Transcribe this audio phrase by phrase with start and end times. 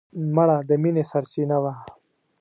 [0.35, 1.73] مړه د مینې سرڅینه وه